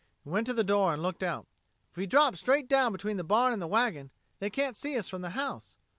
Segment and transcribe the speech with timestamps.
[0.23, 1.45] He went to the door and looked out.
[1.91, 5.07] "If we drop straight down between the barn and the wagon, they can't see us
[5.07, 5.75] from the house."